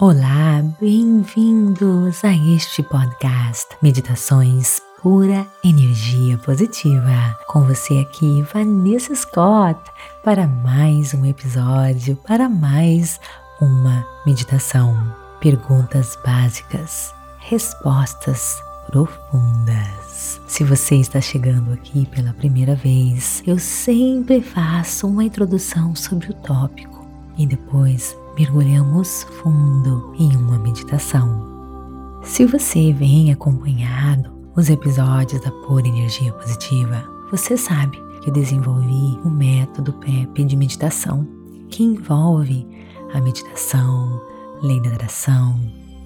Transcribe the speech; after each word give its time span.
Olá, 0.00 0.62
bem-vindos 0.80 2.24
a 2.24 2.32
este 2.32 2.84
podcast 2.84 3.66
Meditações 3.82 4.80
Pura 5.02 5.44
Energia 5.64 6.38
Positiva. 6.38 7.36
Com 7.48 7.64
você 7.64 7.98
aqui, 7.98 8.42
Vanessa 8.54 9.12
Scott, 9.16 9.80
para 10.22 10.46
mais 10.46 11.12
um 11.14 11.26
episódio, 11.26 12.14
para 12.14 12.48
mais 12.48 13.18
uma 13.60 14.06
meditação. 14.24 14.96
Perguntas 15.40 16.16
básicas, 16.24 17.12
respostas 17.40 18.62
profundas. 18.86 20.40
Se 20.46 20.62
você 20.62 20.94
está 20.94 21.20
chegando 21.20 21.72
aqui 21.72 22.06
pela 22.06 22.32
primeira 22.34 22.76
vez, 22.76 23.42
eu 23.44 23.58
sempre 23.58 24.42
faço 24.42 25.08
uma 25.08 25.24
introdução 25.24 25.96
sobre 25.96 26.30
o 26.30 26.34
tópico 26.34 27.04
e 27.36 27.44
depois 27.46 28.16
mergulhamos 28.38 29.24
fundo 29.42 30.14
em 30.16 30.36
uma 30.36 30.56
meditação. 30.60 32.20
Se 32.22 32.46
você 32.46 32.92
vem 32.92 33.32
acompanhado 33.32 34.30
os 34.54 34.70
episódios 34.70 35.42
da 35.42 35.50
Pura 35.50 35.88
Energia 35.88 36.32
Positiva, 36.32 37.02
você 37.32 37.56
sabe 37.56 38.00
que 38.20 38.30
eu 38.30 38.32
desenvolvi 38.32 39.18
um 39.24 39.30
método 39.30 39.92
PEP 39.94 40.44
de 40.44 40.56
meditação 40.56 41.26
que 41.68 41.82
envolve 41.82 42.64
a 43.12 43.20
meditação, 43.20 44.22
lei 44.62 44.80
da 44.82 44.90
atração, 44.90 45.58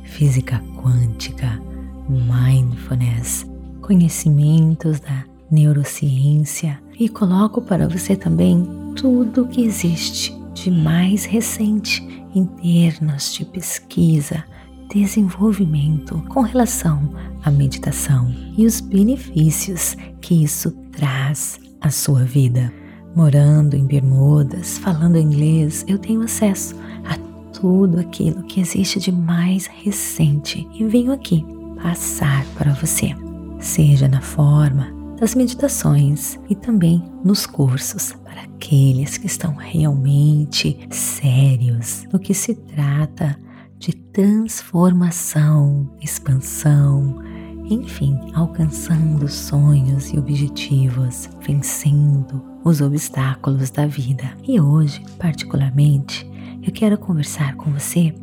física 0.04 0.62
quântica, 0.82 1.60
mindfulness, 2.08 3.46
conhecimentos 3.82 5.00
da 5.00 5.24
neurociência 5.50 6.80
e 6.98 7.10
coloco 7.10 7.60
para 7.60 7.86
você 7.86 8.16
também 8.16 8.66
tudo 8.96 9.42
o 9.42 9.48
que 9.48 9.62
existe 9.62 10.41
de 10.54 10.70
mais 10.70 11.24
recente 11.24 12.06
em 12.34 12.44
termos 12.44 13.34
de 13.34 13.44
pesquisa, 13.44 14.44
desenvolvimento 14.92 16.22
com 16.28 16.42
relação 16.42 17.14
à 17.42 17.50
meditação 17.50 18.34
e 18.56 18.66
os 18.66 18.80
benefícios 18.80 19.96
que 20.20 20.42
isso 20.42 20.70
traz 20.92 21.58
à 21.80 21.90
sua 21.90 22.24
vida. 22.24 22.72
Morando 23.14 23.74
em 23.74 23.86
Bermudas, 23.86 24.78
falando 24.78 25.18
inglês, 25.18 25.84
eu 25.86 25.98
tenho 25.98 26.22
acesso 26.22 26.74
a 27.04 27.16
tudo 27.52 28.00
aquilo 28.00 28.42
que 28.44 28.60
existe 28.60 28.98
de 28.98 29.12
mais 29.12 29.66
recente 29.66 30.66
e 30.74 30.84
venho 30.84 31.12
aqui 31.12 31.44
passar 31.82 32.44
para 32.56 32.72
você, 32.72 33.14
seja 33.58 34.08
na 34.08 34.20
forma 34.20 34.88
das 35.18 35.34
meditações 35.34 36.38
e 36.48 36.54
também 36.54 37.04
nos 37.24 37.46
cursos 37.46 38.14
para 38.32 38.44
aqueles 38.44 39.18
que 39.18 39.26
estão 39.26 39.54
realmente 39.54 40.78
sérios 40.90 42.06
no 42.10 42.18
que 42.18 42.32
se 42.32 42.54
trata 42.54 43.38
de 43.78 43.92
transformação, 43.92 45.94
expansão, 46.00 47.20
enfim, 47.68 48.18
alcançando 48.32 49.28
sonhos 49.28 50.14
e 50.14 50.18
objetivos, 50.18 51.28
vencendo 51.42 52.42
os 52.64 52.80
obstáculos 52.80 53.70
da 53.70 53.86
vida. 53.86 54.32
E 54.48 54.58
hoje, 54.58 55.04
particularmente, 55.18 56.26
eu 56.62 56.72
quero 56.72 56.96
conversar 56.96 57.54
com 57.56 57.70
você 57.70 58.14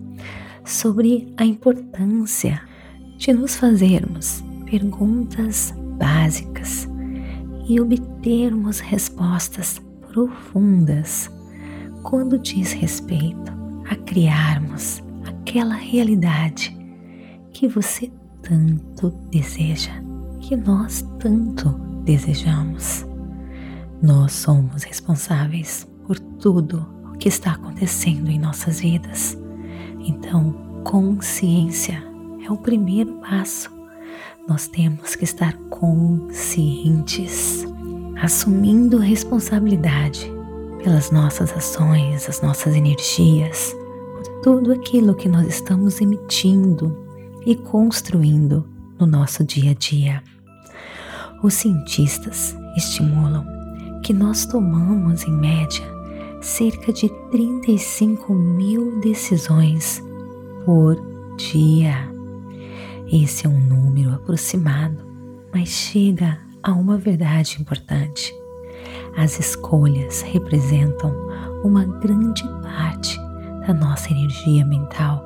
sobre 0.66 1.32
a 1.38 1.46
importância 1.46 2.60
de 3.16 3.32
nos 3.32 3.56
fazermos 3.56 4.44
perguntas 4.66 5.72
básicas 6.00 6.90
e 7.68 7.80
obtermos 7.80 8.80
respostas 8.80 9.80
profundas 10.28 11.32
quando 12.04 12.38
diz 12.38 12.74
respeito 12.74 13.54
a 13.90 13.96
criarmos 13.96 15.02
aquela 15.26 15.76
realidade 15.76 16.76
que 17.52 17.68
você 17.68 18.12
tanto 18.42 19.12
deseja, 19.32 19.92
que 20.42 20.56
nós 20.56 21.06
tanto 21.20 21.70
desejamos. 22.04 23.06
Nós 24.02 24.34
somos 24.34 24.84
responsáveis 24.84 25.88
por 26.06 26.20
tudo 26.20 26.86
o 27.14 27.18
que 27.18 27.30
está 27.30 27.52
acontecendo 27.52 28.30
em 28.30 28.40
nossas 28.40 28.82
vidas. 28.82 29.38
Então, 30.00 30.52
consciência 30.84 32.04
é 32.46 32.52
o 32.52 32.58
primeiro 32.58 33.14
passo. 33.16 33.72
Nós 34.48 34.68
temos 34.68 35.16
que 35.16 35.24
estar 35.24 35.54
conscientes 35.70 37.66
assumindo 38.22 38.98
responsabilidade 38.98 40.30
pelas 40.84 41.10
nossas 41.10 41.54
ações, 41.54 42.28
as 42.28 42.42
nossas 42.42 42.76
energias, 42.76 43.74
por 44.14 44.42
tudo 44.42 44.74
aquilo 44.74 45.16
que 45.16 45.30
nós 45.30 45.48
estamos 45.48 46.02
emitindo 46.02 46.98
e 47.46 47.56
construindo 47.56 48.66
no 49.00 49.06
nosso 49.06 49.44
dia 49.44 49.72
a 49.72 49.74
dia. 49.74 50.22
Os 51.42 51.54
cientistas 51.54 52.56
estimulam 52.76 53.46
que 54.04 54.14
nós 54.14 54.46
tomamos, 54.46 55.24
em 55.24 55.32
média, 55.32 55.86
cerca 56.42 56.92
de 56.92 57.10
35 57.32 58.34
mil 58.34 59.00
decisões 59.00 60.04
por 60.66 60.98
dia. 61.38 61.96
Esse 63.12 63.46
é 63.46 63.50
um 63.50 63.60
número 63.60 64.14
aproximado, 64.14 65.06
mas 65.54 65.70
chega 65.70 66.49
há 66.64 66.72
uma 66.72 66.98
verdade 66.98 67.58
importante. 67.60 68.34
As 69.18 69.40
escolhas 69.40 70.22
representam 70.22 71.14
uma 71.64 71.86
grande 71.86 72.44
parte 72.62 73.18
da 73.68 73.74
nossa 73.74 74.12
energia 74.12 74.66
mental 74.66 75.24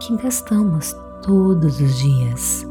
que 0.00 0.16
gastamos 0.16 0.94
todos 1.22 1.80
os 1.80 1.98
dias. 1.98 2.66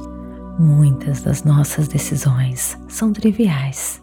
Muitas 0.60 1.22
das 1.22 1.44
nossas 1.44 1.88
decisões 1.88 2.78
são 2.88 3.14
triviais. 3.14 4.02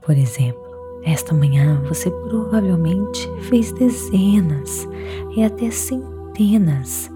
Por 0.00 0.16
exemplo, 0.16 0.64
esta 1.04 1.34
manhã 1.34 1.80
você 1.88 2.10
provavelmente 2.10 3.28
fez 3.48 3.72
dezenas 3.72 4.88
e 5.36 5.42
até 5.42 5.70
centenas 5.70 7.10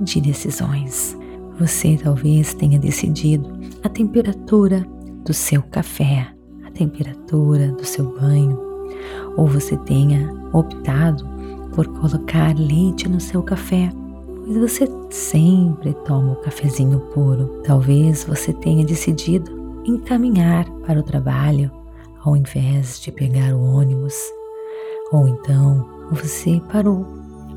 de 0.00 0.20
decisões. 0.20 1.16
Você 1.58 1.98
talvez 2.02 2.54
tenha 2.54 2.78
decidido 2.78 3.48
a 3.82 3.88
temperatura 3.88 4.86
do 5.26 5.34
seu 5.34 5.60
café, 5.60 6.28
a 6.64 6.70
temperatura 6.70 7.72
do 7.72 7.84
seu 7.84 8.16
banho, 8.18 8.58
ou 9.36 9.46
você 9.46 9.76
tenha 9.78 10.32
optado 10.52 11.26
por 11.74 11.86
colocar 11.98 12.56
leite 12.56 13.08
no 13.08 13.20
seu 13.20 13.42
café, 13.42 13.90
pois 14.44 14.56
você 14.56 14.88
sempre 15.10 15.92
toma 16.04 16.34
o 16.34 16.36
cafezinho 16.36 17.00
puro. 17.12 17.60
Talvez 17.64 18.24
você 18.24 18.52
tenha 18.52 18.84
decidido 18.84 19.82
encaminhar 19.84 20.64
para 20.86 21.00
o 21.00 21.02
trabalho 21.02 21.70
ao 22.24 22.36
invés 22.36 23.00
de 23.00 23.10
pegar 23.10 23.52
o 23.54 23.62
ônibus, 23.62 24.14
ou 25.12 25.26
então 25.26 25.86
você 26.10 26.60
parou 26.72 27.04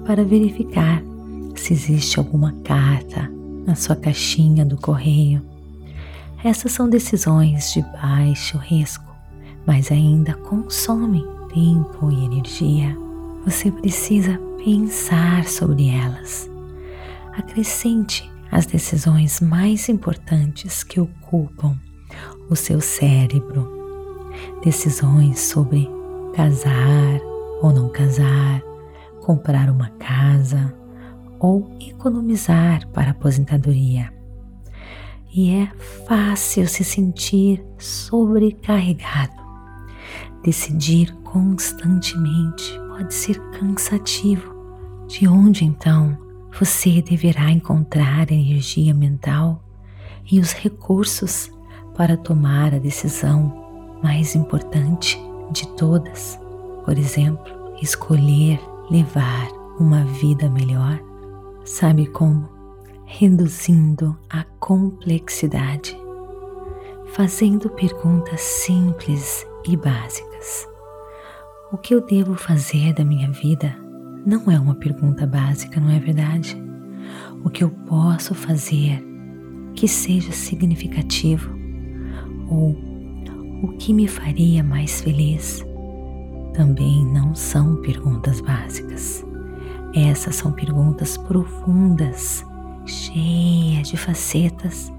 para 0.06 0.24
verificar 0.24 1.04
se 1.56 1.74
existe 1.74 2.18
alguma 2.18 2.52
carta 2.64 3.32
na 3.66 3.76
sua 3.76 3.96
caixinha 3.96 4.66
do 4.66 4.78
correio 4.78 5.42
essas 6.44 6.72
são 6.72 6.90
decisões 6.90 7.74
de 7.74 7.82
baixo 7.82 8.58
risco, 8.58 9.14
mas 9.66 9.92
ainda 9.92 10.34
consomem 10.34 11.26
tempo 11.54 12.10
e 12.10 12.26
energia. 12.26 12.96
Você 13.46 13.70
precisa 13.72 14.40
pensar 14.64 15.46
sobre 15.46 15.90
elas. 15.90 16.50
Acrescente 17.34 18.30
as 18.52 18.66
decisões 18.66 19.42
mais 19.42 19.90
importantes 19.90 20.84
que 20.84 21.00
ocupam 21.00 21.78
o 22.50 22.56
seu 22.56 22.80
cérebro. 22.80 23.68
Decisões 24.64 25.40
sobre 25.40 25.90
casar 26.34 27.20
ou 27.62 27.74
não 27.74 27.90
casar, 27.90 28.62
comprar 29.22 29.70
uma 29.70 29.90
casa 29.92 30.74
ou 31.38 31.70
economizar 31.82 32.88
para 32.90 33.10
a 33.10 33.12
aposentadoria 33.12 34.19
e 35.34 35.52
é 35.52 35.72
fácil 36.08 36.68
se 36.68 36.84
sentir 36.84 37.64
sobrecarregado. 37.78 39.34
Decidir 40.44 41.14
constantemente 41.24 42.80
pode 42.90 43.14
ser 43.14 43.40
cansativo. 43.52 44.58
De 45.08 45.28
onde 45.28 45.66
então 45.66 46.18
você 46.58 47.02
deverá 47.02 47.50
encontrar 47.52 48.32
energia 48.32 48.94
mental 48.94 49.64
e 50.32 50.40
os 50.40 50.54
recursos 50.54 51.52
para 51.96 52.16
tomar 52.18 52.74
a 52.74 52.80
decisão 52.80 54.00
mais 54.04 54.36
importante 54.36 55.20
de 55.52 55.68
todas? 55.76 56.40
Por 56.86 56.98
exemplo, 56.98 57.74
escolher 57.82 58.60
levar 58.90 59.48
uma 59.80 60.04
vida 60.06 60.50
melhor? 60.50 61.00
Sabe 61.66 62.08
como? 62.08 62.59
Reduzindo 63.12 64.16
a 64.30 64.44
complexidade, 64.60 65.98
fazendo 67.08 67.68
perguntas 67.72 68.40
simples 68.40 69.46
e 69.68 69.76
básicas. 69.76 70.68
O 71.72 71.78
que 71.78 71.96
eu 71.96 72.06
devo 72.06 72.36
fazer 72.36 72.94
da 72.94 73.04
minha 73.04 73.32
vida 73.32 73.76
não 74.24 74.50
é 74.52 74.60
uma 74.60 74.76
pergunta 74.76 75.26
básica, 75.26 75.80
não 75.80 75.90
é 75.90 76.00
verdade? 76.00 76.56
O 77.44 77.50
que 77.50 77.64
eu 77.64 77.72
posso 77.88 78.36
fazer 78.36 79.04
que 79.74 79.88
seja 79.88 80.32
significativo? 80.32 81.52
Ou 82.48 82.78
o 83.64 83.76
que 83.80 83.92
me 83.92 84.08
faria 84.08 84.64
mais 84.64 85.02
feliz? 85.02 85.66
Também 86.54 87.04
não 87.08 87.34
são 87.34 87.78
perguntas 87.78 88.40
básicas. 88.40 89.26
Essas 89.96 90.36
são 90.36 90.52
perguntas 90.52 91.18
profundas, 91.18 92.46
cheias 92.92 93.90
de 93.90 93.98
facetas 93.98 94.92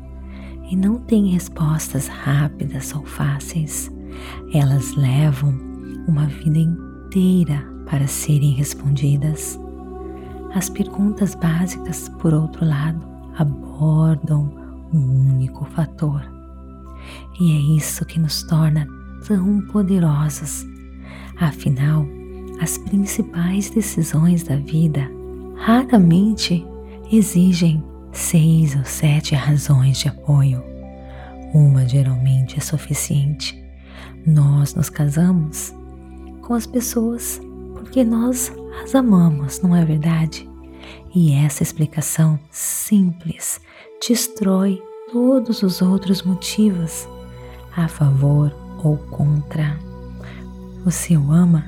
e 0.71 0.77
não 0.77 0.99
têm 0.99 1.33
respostas 1.33 2.07
rápidas 2.07 2.95
ou 2.95 3.05
fáceis. 3.05 3.91
Elas 4.53 4.95
levam 4.95 5.55
uma 6.07 6.27
vida 6.27 6.59
inteira 6.59 7.65
para 7.87 8.07
serem 8.07 8.53
respondidas. 8.53 9.59
As 10.55 10.69
perguntas 10.69 11.35
básicas, 11.35 12.09
por 12.21 12.33
outro 12.33 12.65
lado, 12.65 13.05
abordam 13.37 14.53
um 14.93 15.35
único 15.35 15.65
fator. 15.67 16.23
E 17.41 17.53
é 17.53 17.77
isso 17.77 18.05
que 18.05 18.19
nos 18.19 18.43
torna 18.43 18.87
tão 19.27 19.61
poderosos. 19.63 20.67
Afinal, 21.37 22.07
as 22.61 22.77
principais 22.77 23.71
decisões 23.71 24.43
da 24.43 24.57
vida 24.57 25.11
raramente 25.57 26.67
exigem 27.11 27.83
seis 28.13 28.77
ou 28.77 28.85
sete 28.85 29.35
razões 29.35 29.99
de 29.99 30.09
apoio. 30.09 30.63
Uma 31.53 31.87
geralmente 31.87 32.57
é 32.57 32.61
suficiente. 32.61 33.61
Nós 34.25 34.75
nos 34.75 34.89
casamos 34.89 35.75
com 36.43 36.55
as 36.55 36.67
pessoas 36.67 37.41
porque 37.75 38.05
nós 38.05 38.53
as 38.85 38.95
amamos, 38.95 39.61
não 39.61 39.75
é 39.75 39.85
verdade? 39.85 40.49
E 41.15 41.33
essa 41.33 41.63
explicação 41.63 42.39
simples 42.51 43.61
destrói 44.07 44.81
todos 45.11 45.63
os 45.63 45.83
outros 45.83 46.23
motivos 46.23 47.09
a 47.77 47.89
favor 47.89 48.55
ou 48.85 48.97
contra. 48.97 49.77
Você 50.85 51.17
o 51.17 51.33
ama? 51.33 51.65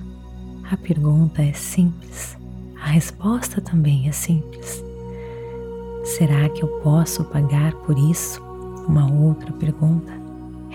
A 0.71 0.77
pergunta 0.77 1.43
é 1.43 1.53
simples, 1.53 2.37
a 2.81 2.87
resposta 2.87 3.61
também 3.61 4.09
é 4.09 4.13
simples. 4.13 4.92
Será 6.05 6.49
que 6.49 6.63
eu 6.63 6.69
posso 6.83 7.25
pagar 7.25 7.73
por 7.75 7.97
isso? 7.97 8.43
Uma 8.89 9.11
outra 9.11 9.53
pergunta. 9.53 10.13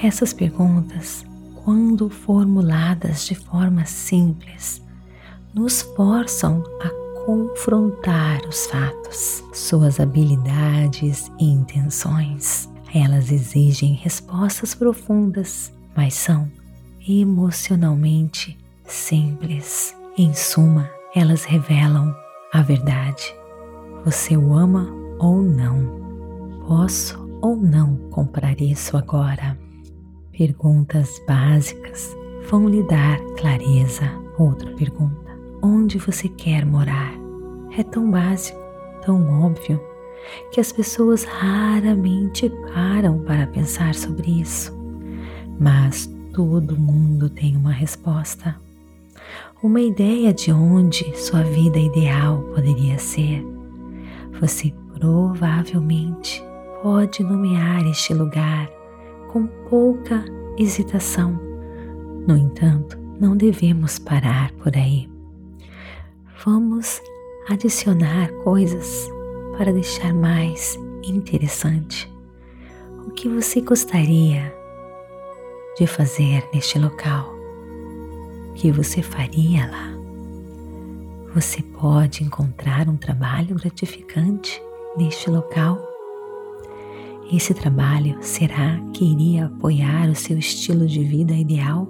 Essas 0.02 0.32
perguntas, 0.32 1.26
quando 1.64 2.10
formuladas 2.10 3.26
de 3.26 3.36
forma 3.36 3.86
simples, 3.86 4.82
nos 5.54 5.82
forçam 5.82 6.64
a 6.82 6.90
confrontar 7.26 8.40
os 8.48 8.68
fatos, 8.68 9.44
suas 9.54 10.00
habilidades 10.00 11.30
e 11.38 11.46
intenções. 11.46 12.70
Elas 12.96 13.32
exigem 13.32 13.96
respostas 13.96 14.74
profundas, 14.74 15.74
mas 15.94 16.14
são 16.14 16.50
emocionalmente 17.06 18.58
simples. 18.86 19.94
Em 20.18 20.34
suma, 20.34 20.90
elas 21.14 21.44
revelam 21.44 22.16
a 22.54 22.62
verdade. 22.62 23.36
Você 24.06 24.38
o 24.38 24.54
ama 24.54 24.88
ou 25.19 25.42
não? 25.42 26.60
Posso 26.68 27.28
ou 27.42 27.56
não 27.56 27.96
comprar 28.10 28.60
isso 28.62 28.98
agora? 28.98 29.58
Perguntas 30.31 31.22
básicas 31.28 32.16
vão 32.50 32.68
lhe 32.68 32.84
dar 32.84 33.19
clareza. 33.38 34.04
Outra 34.38 34.72
pergunta: 34.74 35.31
onde 35.62 35.98
você 35.98 36.28
quer 36.28 36.66
morar? 36.66 37.14
É 37.78 37.84
tão 37.84 38.10
básico, 38.10 38.60
tão 39.06 39.42
óbvio, 39.44 39.81
que 40.52 40.60
as 40.60 40.72
pessoas 40.72 41.24
raramente 41.24 42.50
param 42.74 43.19
para 43.19 43.48
pensar 43.48 43.96
sobre 43.96 44.42
isso. 44.42 44.75
Mas 45.60 46.10
todo 46.34 46.78
mundo 46.78 47.30
tem 47.30 47.56
uma 47.56 47.72
resposta, 47.72 48.56
uma 49.64 49.81
ideia 49.81 50.34
de 50.34 50.52
onde 50.52 51.16
sua 51.18 51.42
vida 51.42 51.80
ideal 51.80 52.42
poderia 52.54 53.00
ser. 53.00 53.44
Você 54.40 54.72
provavelmente 55.00 56.44
pode 56.82 57.24
nomear 57.24 57.86
este 57.88 58.14
lugar 58.14 58.70
com 59.32 59.46
pouca 59.70 60.24
hesitação. 60.58 61.40
No 62.28 62.36
entanto, 62.36 62.98
não 63.20 63.36
devemos 63.36 64.00
parar 64.00 64.52
por 64.54 64.76
aí. 64.76 65.10
Vamos 66.46 67.02
adicionar 67.50 68.32
coisas 68.44 69.08
para 69.58 69.72
deixar 69.72 70.14
mais 70.14 70.78
interessante. 71.04 72.12
O 73.08 73.12
que 73.12 73.30
você 73.30 73.62
gostaria 73.62 74.54
de 75.78 75.88
fazer 75.88 76.48
neste 76.54 76.78
local? 76.78 77.34
O 78.50 78.54
que 78.54 78.72
você 78.72 79.02
faria 79.02 79.70
lá? 79.70 79.94
Você 81.34 81.62
pode 81.62 82.24
encontrar 82.24 82.90
um 82.90 82.98
trabalho 82.98 83.56
gratificante 83.56 84.62
neste 84.98 85.30
local? 85.30 85.78
Esse 87.32 87.54
trabalho 87.54 88.18
será 88.22 88.80
que 88.94 89.04
iria 89.04 89.46
apoiar 89.46 90.10
o 90.10 90.16
seu 90.16 90.38
estilo 90.38 90.88
de 90.88 91.04
vida 91.04 91.34
ideal? 91.34 91.88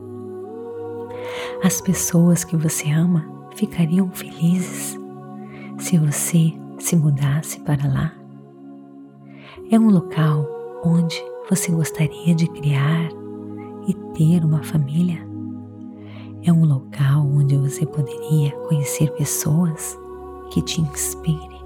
As 1.63 1.79
pessoas 1.79 2.43
que 2.43 2.57
você 2.57 2.89
ama 2.91 3.25
ficariam 3.55 4.09
felizes 4.11 4.97
se 5.77 5.97
você 5.97 6.53
se 6.79 6.95
mudasse 6.95 7.59
para 7.61 7.87
lá? 7.87 8.13
É 9.71 9.79
um 9.79 9.89
local 9.89 10.45
onde 10.83 11.21
você 11.49 11.71
gostaria 11.71 12.33
de 12.33 12.47
criar 12.47 13.09
e 13.87 13.93
ter 14.13 14.43
uma 14.43 14.63
família? 14.63 15.25
É 16.43 16.51
um 16.51 16.65
local 16.65 17.27
onde 17.27 17.57
você 17.57 17.85
poderia 17.85 18.51
conhecer 18.67 19.11
pessoas 19.11 19.97
que 20.51 20.61
te 20.61 20.81
inspirem. 20.81 21.56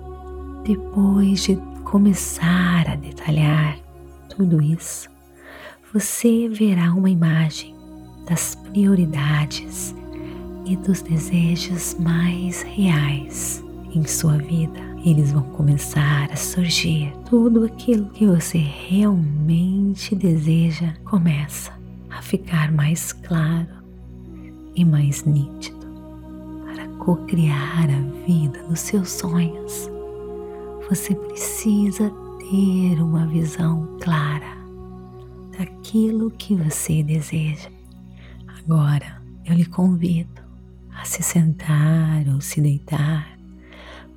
Depois 0.63 1.43
de 1.43 1.55
começar 1.83 2.87
a 2.87 2.95
detalhar 2.95 3.77
tudo 4.29 4.61
isso, 4.61 5.09
você 5.91 6.47
verá 6.47 6.93
uma 6.93 7.09
imagem 7.09 7.75
das 8.29 8.55
prioridades 8.55 9.95
e 10.65 10.75
dos 10.77 11.01
desejos 11.01 11.95
mais 11.99 12.61
reais 12.61 13.63
em 13.93 14.05
sua 14.05 14.37
vida. 14.37 14.79
Eles 15.03 15.31
vão 15.33 15.41
começar 15.41 16.29
a 16.31 16.35
surgir. 16.35 17.11
Tudo 17.27 17.65
aquilo 17.65 18.05
que 18.11 18.27
você 18.27 18.59
realmente 18.59 20.15
deseja 20.15 20.93
começa 21.03 21.73
a 22.09 22.21
ficar 22.21 22.71
mais 22.71 23.11
claro 23.11 23.81
e 24.75 24.85
mais 24.85 25.25
nítido 25.25 25.87
para 26.65 26.87
co-criar 26.99 27.89
a 27.89 28.25
vida 28.25 28.63
dos 28.69 28.79
seus 28.79 29.09
sonhos. 29.09 29.90
Você 30.91 31.15
precisa 31.15 32.09
ter 32.37 33.01
uma 33.01 33.25
visão 33.25 33.97
clara 34.01 34.57
daquilo 35.57 36.29
que 36.31 36.53
você 36.53 37.01
deseja. 37.01 37.69
Agora 38.45 39.21
eu 39.45 39.55
lhe 39.55 39.63
convido 39.63 40.41
a 40.93 41.05
se 41.05 41.23
sentar 41.23 42.27
ou 42.27 42.41
se 42.41 42.59
deitar, 42.59 43.39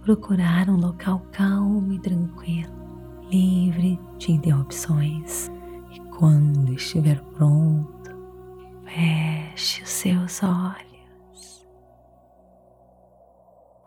procurar 0.02 0.68
um 0.68 0.76
local 0.76 1.24
calmo 1.30 1.92
e 1.92 2.00
tranquilo, 2.00 2.74
livre 3.30 3.96
de 4.18 4.32
interrupções 4.32 5.48
quando 6.18 6.72
estiver 6.72 7.22
pronto, 7.36 8.10
feche 8.84 9.80
os 9.80 9.90
seus 9.90 10.42
olhos, 10.42 10.93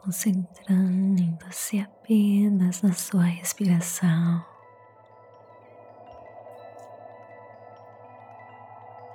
concentrando-se 0.07 1.81
apenas 1.81 2.81
na 2.81 2.93
sua 2.93 3.23
respiração. 3.23 4.41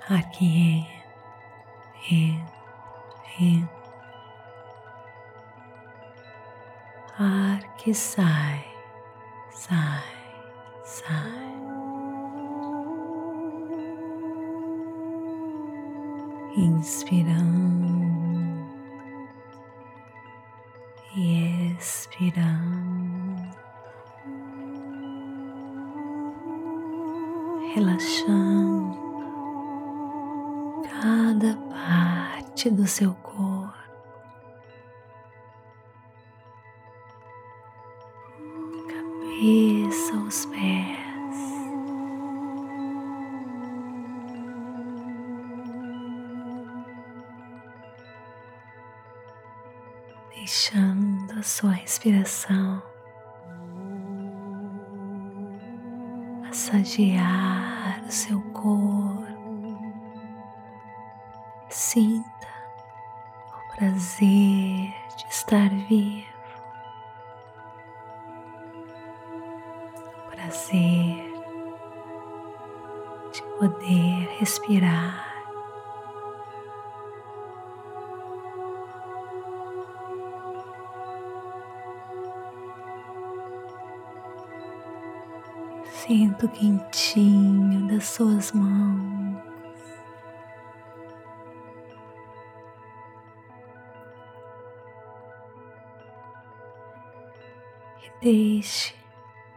Aqui 0.07 0.85
e, 2.11 2.37
e, 3.39 3.67
ar 7.17 7.75
que 7.77 7.91
sai, 7.91 8.63
sai, 9.49 10.03
sai. 10.83 11.53
inspirando 16.55 17.83
e 21.15 21.73
expirando, 21.77 23.49
relaxando 27.75 28.97
cada 30.89 31.55
parte 31.69 32.69
do 32.69 32.87
seu 32.87 33.13
Sinta 61.75 62.47
o 63.51 63.75
prazer 63.75 64.93
de 65.17 65.25
estar 65.27 65.71
vivo, 65.89 66.27
o 70.19 70.35
prazer 70.35 71.33
de 73.31 73.41
poder 73.57 74.29
respirar. 74.37 75.33
Sinto 85.89 86.45
o 86.45 86.49
quentinho 86.49 87.87
das 87.87 88.05
suas 88.05 88.51
mãos. 88.51 89.12
Deixe 98.63 98.95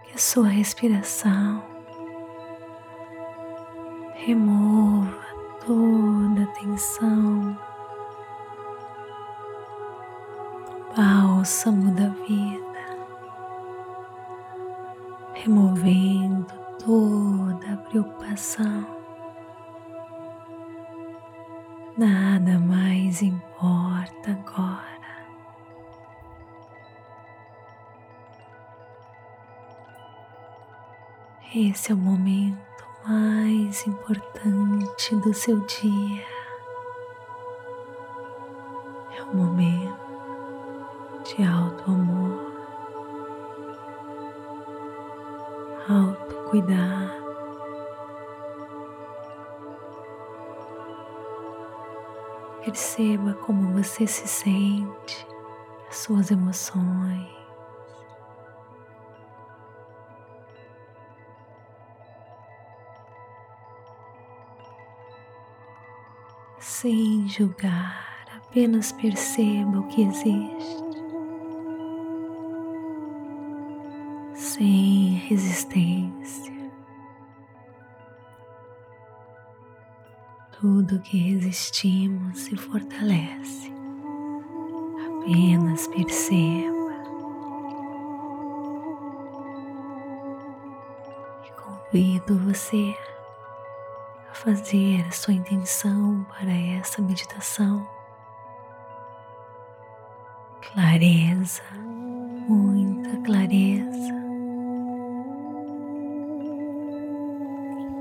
que 0.03 0.15
a 0.15 0.19
sua 0.19 0.49
respiração 0.49 1.63
remova 4.15 5.25
toda 5.65 6.43
a 6.43 6.47
tensão, 6.59 7.57
bálsamo 10.97 11.95
da 11.95 12.09
vida 12.27 12.67
removendo 15.35 16.53
toda 16.85 17.75
a 17.75 17.77
preocupação. 17.77 18.87
Nada 21.97 22.59
mais 22.59 23.23
importa 23.23 24.33
agora. 24.33 24.96
Esse 31.59 31.91
é 31.91 31.95
o 31.95 31.97
momento 31.99 32.85
mais 33.09 33.87
importante 33.87 35.17
do 35.17 35.33
seu 35.33 35.59
dia. 35.61 36.23
É 39.17 39.23
o 39.23 39.35
momento 39.35 39.97
de 41.25 41.43
alto 41.43 41.91
amor. 41.91 42.53
autocuidar. 45.89 47.17
Perceba 52.67 53.33
como 53.33 53.73
você 53.73 54.07
se 54.07 54.29
sente, 54.29 55.27
as 55.89 55.97
suas 55.97 56.31
emoções. 56.31 57.36
Sem 66.87 67.27
julgar, 67.27 68.29
apenas 68.37 68.93
perceba 68.93 69.81
o 69.81 69.89
que 69.89 70.03
existe. 70.03 70.87
sem 74.37 75.15
resistência. 75.29 76.55
Tudo 80.61 81.01
que 81.01 81.19
resistimos 81.19 82.39
se 82.39 82.57
fortalece. 82.57 83.73
Apenas 85.09 85.89
perceba. 85.89 86.77
Convido 91.57 92.39
você 92.39 92.95
fazer 94.47 95.13
sua 95.13 95.35
intenção 95.35 96.25
para 96.29 96.53
essa 96.53 97.03
meditação. 97.03 97.85
Clareza, 100.61 101.65
muita 102.49 103.17
clareza. 103.25 104.15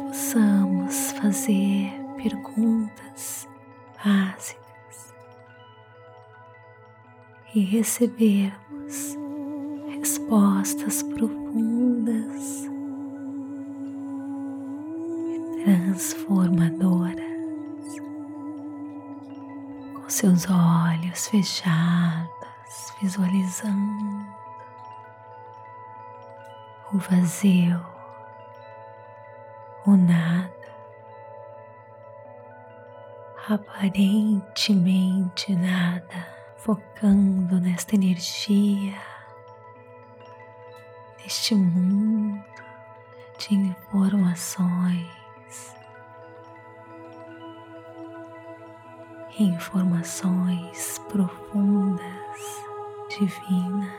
possamos 0.08 1.12
fazer 1.14 1.92
perguntas 2.22 3.48
básicas 3.98 5.16
e 7.56 7.62
recebermos 7.62 9.18
respostas 9.98 11.02
profundas 11.02 12.75
transformadoras. 15.66 17.26
Com 19.96 20.08
seus 20.08 20.46
olhos 20.48 21.28
fechados, 21.28 22.94
visualizando 23.02 24.28
o 26.94 27.00
vazio 27.00 27.84
o 29.88 29.96
nada, 29.96 30.52
aparentemente 33.48 35.56
nada, 35.56 36.28
focando 36.58 37.60
nesta 37.60 37.96
energia, 37.96 39.00
neste 41.20 41.54
mundo 41.54 42.44
de 43.38 43.56
informações. 43.56 45.15
Informações 49.38 50.98
profundas, 51.10 52.06
divinas. 53.10 53.92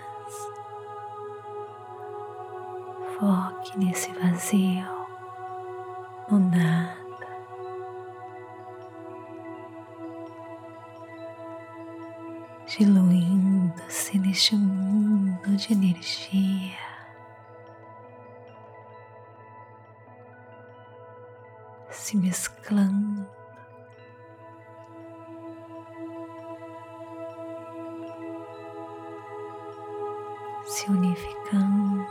Foque 3.18 3.78
nesse 3.78 4.10
vazio 4.12 4.86
no 6.30 6.38
nada. 6.38 6.96
Diluindo-se 12.66 14.18
neste 14.18 14.56
mundo 14.56 15.54
de 15.54 15.74
energia. 15.74 16.78
Se 21.90 22.16
mesclando 22.16 23.15
se 30.86 30.92
unificando 30.92 32.06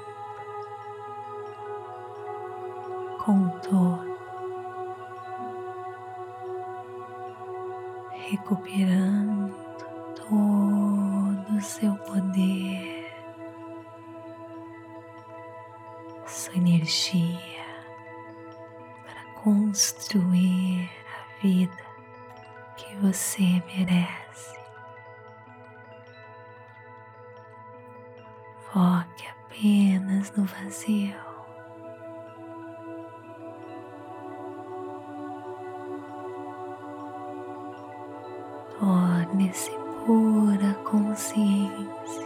torne-se 38.80 39.72
pura 40.06 40.74
consciência. 40.84 42.26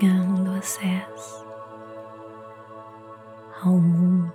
Ganhando 0.00 0.50
acesso 0.58 1.46
ao 3.62 3.72
mundo 3.72 4.32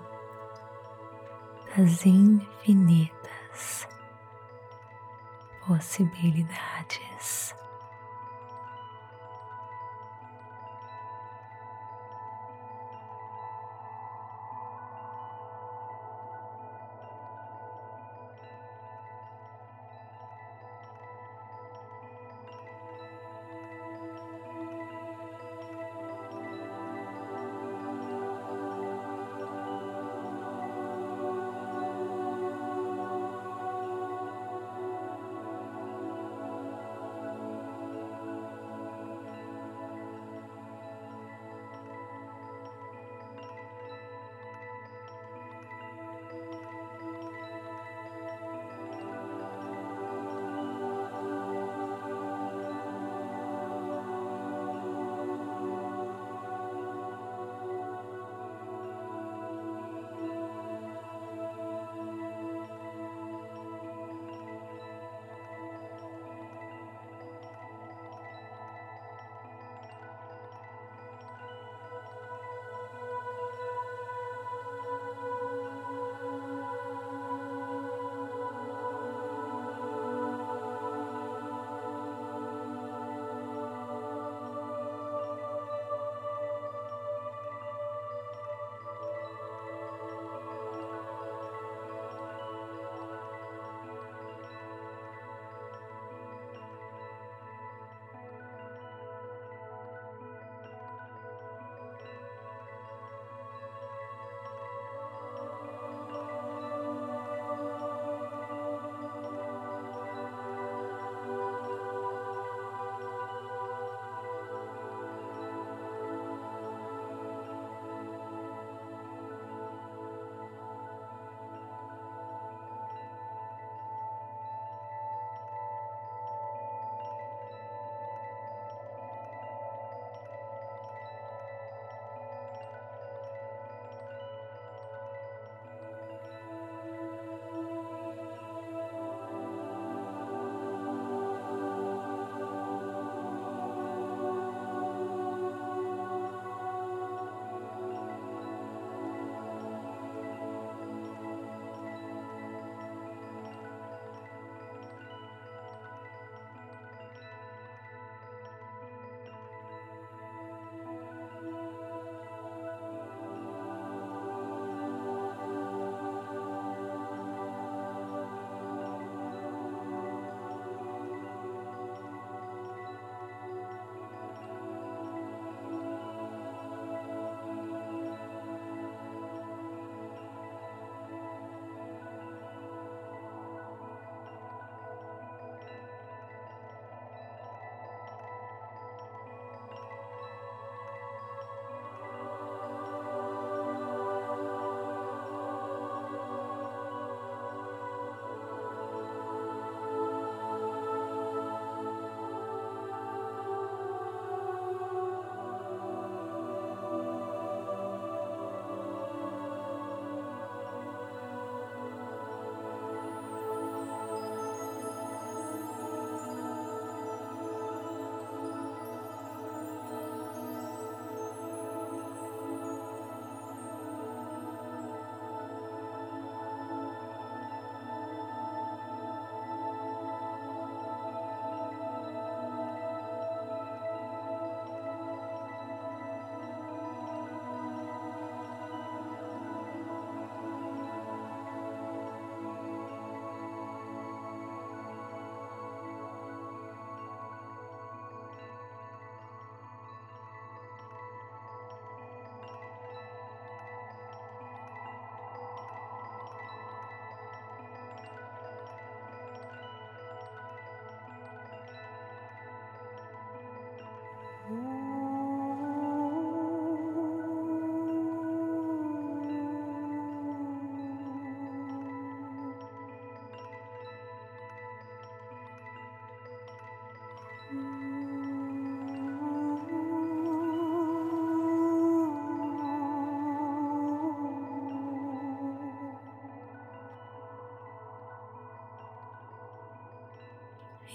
das 1.77 2.05
infinitas 2.05 3.87
possibilidades. 5.67 7.08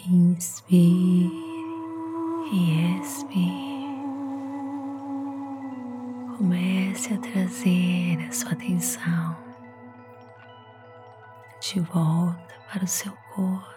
Inspire 0.06 1.32
e 2.52 3.00
expire. 3.00 3.88
Comece 6.36 7.14
a 7.14 7.18
trazer 7.18 8.18
a 8.28 8.32
sua 8.32 8.52
atenção 8.52 9.34
de 11.58 11.80
volta 11.80 12.54
para 12.70 12.84
o 12.84 12.86
seu 12.86 13.12
corpo. 13.34 13.73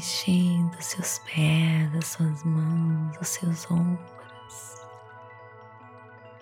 Mexendo 0.00 0.80
seus 0.80 1.18
pés, 1.18 1.94
as 1.94 2.06
suas 2.06 2.42
mãos, 2.42 3.18
os 3.20 3.28
seus 3.28 3.70
ombros. 3.70 4.74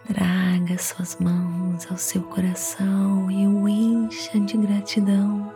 Traga 0.06 0.78
suas 0.78 1.18
mãos 1.18 1.84
ao 1.90 1.98
seu 1.98 2.22
coração 2.22 3.28
e 3.28 3.48
o 3.48 3.68
encha 3.68 4.38
de 4.38 4.56
gratidão 4.58 5.52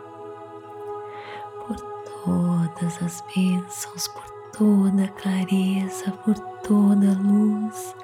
por 1.65 1.77
todas 1.77 3.01
as 3.01 3.23
bênçãos, 3.33 4.09
por 4.09 4.25
toda 4.51 5.05
a 5.05 5.07
clareza, 5.07 6.11
por 6.25 6.37
toda 6.61 7.09
a 7.09 7.21
luz, 7.21 7.95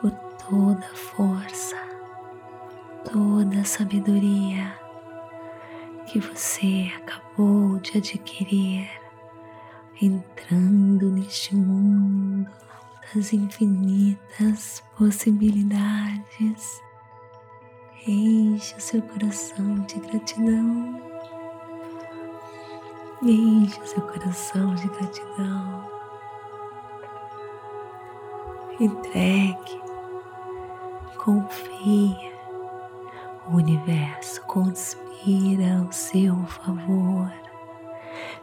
por 0.00 0.12
toda 0.48 0.86
a 0.86 0.96
força, 0.96 1.76
toda 3.12 3.58
a 3.58 3.64
sabedoria 3.64 4.72
que 6.06 6.20
você 6.20 6.92
acabou 6.96 7.76
de 7.78 7.98
adquirir, 7.98 8.99
das 13.14 13.32
infinitas 13.32 14.82
possibilidades. 14.96 16.82
Enche 18.06 18.76
o 18.76 18.80
seu 18.80 19.02
coração 19.02 19.80
de 19.80 19.98
gratidão. 20.00 21.00
Enche 23.22 23.80
o 23.80 23.86
seu 23.86 24.00
coração 24.02 24.74
de 24.76 24.88
gratidão. 24.88 25.90
Entregue, 28.78 29.82
confia. 31.18 32.30
O 33.48 33.56
universo 33.56 34.40
conspira 34.46 35.78
ao 35.80 35.92
seu 35.92 36.36
favor. 36.46 37.49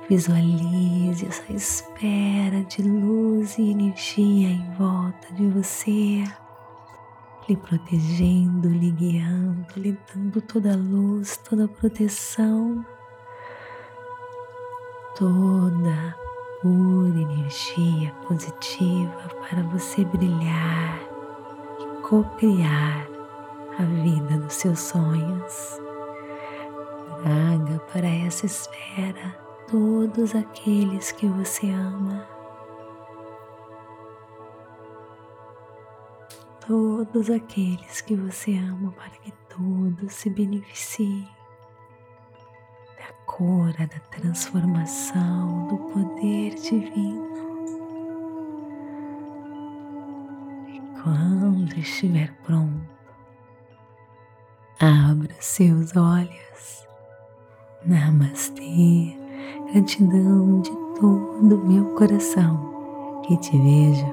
Visualize 0.10 1.26
essa 1.26 1.52
espera 1.52 2.64
de 2.64 2.82
luz 2.82 3.58
e 3.58 3.72
energia 3.72 4.48
em 4.48 4.72
volta 4.78 5.34
de 5.34 5.50
você, 5.50 6.24
lhe 7.48 7.58
protegendo, 7.58 8.70
lhe 8.70 8.92
guiando, 8.92 9.68
lhe 9.76 9.98
dando 10.14 10.42
toda 10.42 10.72
a 10.72 10.78
luz, 10.78 11.36
toda 11.38 11.66
a 11.66 11.68
proteção, 11.68 12.86
toda 15.18 16.16
pura 16.62 17.20
energia 17.20 18.14
positiva 18.28 19.30
para 19.42 19.62
você 19.64 20.06
brilhar 20.06 21.02
e 21.82 22.02
co-criar 22.08 23.08
a 23.78 23.84
vida 23.84 24.38
dos 24.38 24.54
seus 24.54 24.80
sonhos. 24.80 25.82
Traga 27.22 27.80
para 27.92 28.08
essa 28.08 28.46
esfera 28.46 29.47
todos 29.70 30.34
aqueles 30.34 31.12
que 31.12 31.28
você 31.28 31.70
ama. 31.70 32.28
Todos 36.66 37.30
aqueles 37.30 38.02
que 38.02 38.16
você 38.16 38.58
ama 38.58 38.92
para 38.92 39.10
que 39.10 39.32
todos 39.50 40.14
se 40.14 40.30
beneficiem 40.30 41.28
da 42.98 43.14
cura, 43.26 43.88
da 43.88 44.00
transformação, 44.12 45.68
do 45.68 45.78
poder 45.78 46.56
divino. 46.56 47.28
E 50.68 51.02
quando 51.02 51.78
estiver 51.78 52.34
pronto, 52.44 52.90
abra 54.80 55.36
seus 55.40 55.96
olhos 55.96 56.88
Namastê, 57.86 59.18
gratidão 59.72 60.62
de 60.62 60.72
todo 61.00 61.56
o 61.56 61.68
meu 61.68 61.86
coração 61.96 63.22
e 63.30 63.38
te 63.38 63.58
vejo 63.58 64.06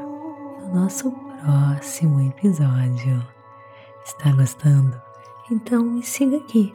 no 0.61 0.81
nosso 0.81 1.11
próximo 1.11 2.21
episódio. 2.21 3.25
Está 4.05 4.33
gostando? 4.33 5.01
Então 5.51 5.85
me 5.85 6.03
siga 6.03 6.37
aqui 6.39 6.75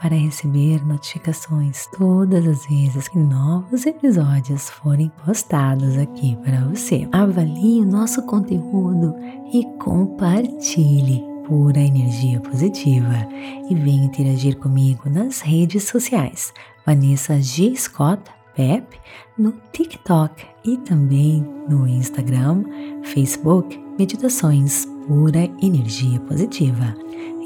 para 0.00 0.16
receber 0.16 0.84
notificações 0.84 1.86
todas 1.96 2.46
as 2.46 2.66
vezes 2.66 3.08
que 3.08 3.18
novos 3.18 3.86
episódios 3.86 4.70
forem 4.70 5.10
postados 5.24 5.96
aqui 5.98 6.36
para 6.44 6.60
você. 6.68 7.06
Avalie 7.12 7.80
o 7.80 7.86
nosso 7.86 8.24
conteúdo 8.26 9.14
e 9.52 9.64
compartilhe 9.78 11.22
pura 11.46 11.78
energia 11.78 12.40
positiva 12.40 13.28
e 13.68 13.74
venha 13.74 14.06
interagir 14.06 14.56
comigo 14.58 15.10
nas 15.10 15.40
redes 15.40 15.84
sociais. 15.84 16.52
Vanessa 16.86 17.40
G. 17.40 17.74
Scott 17.76 18.22
Pep 18.54 19.00
no 19.36 19.52
TikTok 19.72 20.46
e 20.64 20.76
também 20.78 21.44
no 21.68 21.88
Instagram, 21.88 22.64
Facebook, 23.02 23.82
Meditações 23.98 24.86
Pura 25.06 25.50
Energia 25.60 26.20
Positiva. 26.20 26.94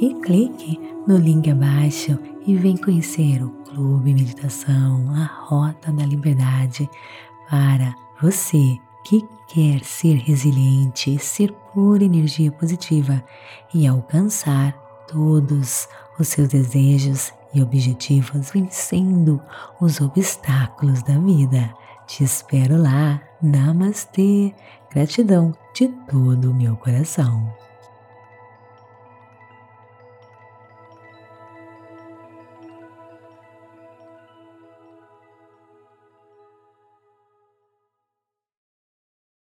E 0.01 0.15
clique 0.23 0.79
no 1.07 1.17
link 1.17 1.51
abaixo 1.51 2.19
e 2.47 2.55
vem 2.57 2.77
conhecer 2.77 3.43
o 3.43 3.51
Clube 3.65 4.15
Meditação, 4.15 5.11
a 5.15 5.25
Rota 5.25 5.91
da 5.93 6.05
Liberdade 6.05 6.89
para 7.49 7.95
você 8.21 8.79
que 9.05 9.25
quer 9.49 9.83
ser 9.83 10.17
resiliente, 10.17 11.19
ser 11.19 11.53
pura 11.73 12.05
energia 12.05 12.53
positiva 12.53 13.25
e 13.73 13.87
alcançar 13.87 14.73
todos 15.09 15.89
os 16.19 16.29
seus 16.29 16.49
desejos 16.49 17.33
e 17.55 17.63
objetivos 17.63 18.51
vencendo 18.51 19.41
os 19.81 20.01
obstáculos 20.01 21.03
da 21.03 21.19
vida. 21.19 21.75
Te 22.07 22.25
espero 22.25 22.81
lá. 22.81 23.21
Namastê. 23.43 24.55
Gratidão 24.91 25.55
de 25.75 25.89
todo 26.09 26.51
o 26.51 26.55
meu 26.55 26.77
coração. 26.77 27.58